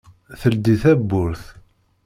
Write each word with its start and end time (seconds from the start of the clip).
Teldi 0.39 0.75
tawwurt. 0.81 1.45